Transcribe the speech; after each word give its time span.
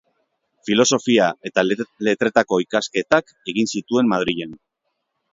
Filosofia 0.67 1.25
eta 1.49 1.63
Letretako 2.05 2.59
ikasketak 2.63 3.29
egin 3.53 3.69
zituen 3.75 4.09
Madrilen. 4.15 4.57